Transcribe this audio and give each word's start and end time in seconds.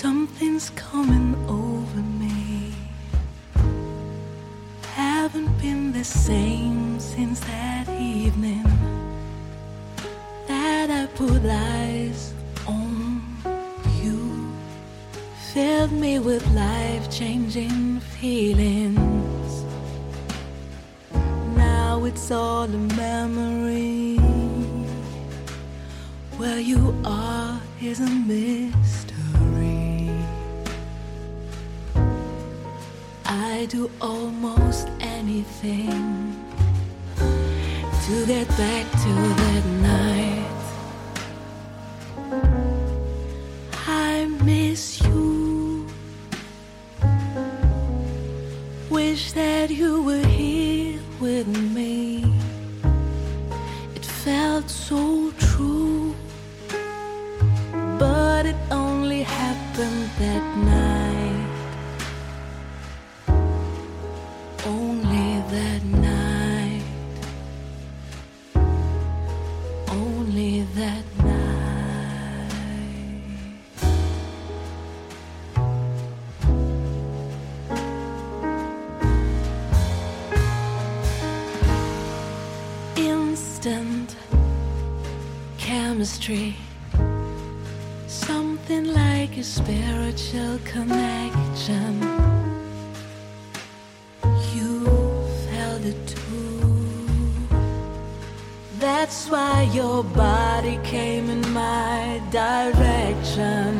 Something's 0.00 0.70
coming 0.70 1.34
over 1.46 2.00
me. 2.00 2.72
Haven't 4.94 5.52
been 5.60 5.92
the 5.92 6.04
same 6.04 6.98
since 6.98 7.38
that 7.40 7.86
evening 7.90 8.64
that 10.48 10.88
I 10.90 11.04
put 11.14 11.44
eyes 11.44 12.32
on 12.66 13.22
you. 14.02 14.50
Filled 15.52 15.92
me 15.92 16.18
with 16.18 16.46
life 16.54 17.10
changing 17.10 18.00
feelings. 18.00 19.52
Now 21.58 22.04
it's 22.06 22.30
all 22.30 22.64
a 22.64 22.82
memory. 22.96 24.16
Where 26.38 26.58
you 26.58 26.98
are 27.04 27.60
is 27.82 28.00
a 28.00 28.08
mystery. 28.08 29.19
I 33.60 33.66
do 33.66 33.90
almost 34.00 34.88
anything 35.00 36.34
to 38.06 38.26
get 38.26 38.48
back 38.56 38.90
to 39.04 39.12
that 39.40 39.64
night. 39.82 40.60
I 43.86 44.24
miss 44.44 45.02
you. 45.02 45.86
Wish 48.88 49.32
that 49.32 49.68
you 49.68 50.04
were 50.04 50.26
here 50.26 50.98
with 51.20 51.46
me. 51.46 51.89
Chemistry. 85.70 86.56
Something 88.08 88.86
like 88.92 89.32
a 89.36 89.44
spiritual 89.44 90.58
connection. 90.64 91.92
You 94.54 94.72
felt 95.48 95.82
it 95.92 96.00
too. 96.16 96.74
That's 98.80 99.28
why 99.32 99.70
your 99.72 100.02
body 100.02 100.76
came 100.82 101.30
in 101.30 101.42
my 101.52 102.20
direction. 102.32 103.70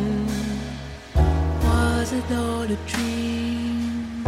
Was 1.65 2.13
it 2.13 2.29
all 2.43 2.69
a 2.79 2.81
dream? 2.93 4.25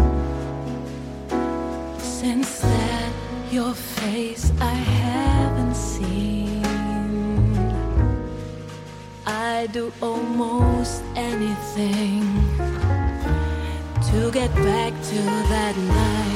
Since 1.99 2.51
then, 2.59 3.13
your 3.53 3.75
face 3.75 4.51
I 4.61 4.75
haven't 4.99 5.77
seen. 5.77 6.32
Do 9.73 9.91
almost 10.03 11.03
anything 11.17 12.21
to 14.03 14.31
get 14.31 14.55
back 14.57 14.93
to 15.03 15.23
that 15.49 15.75
night. 15.77 16.32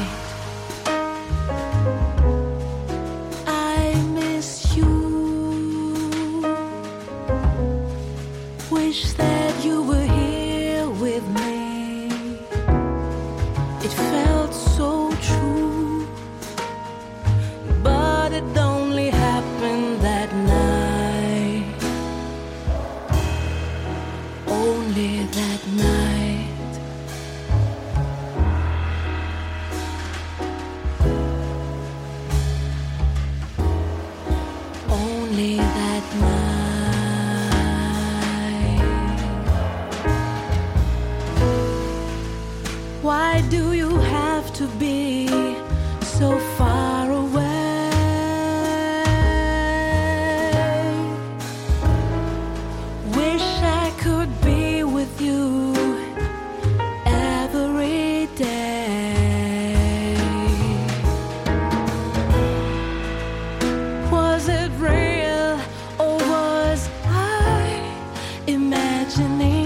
Imagining 68.46 69.65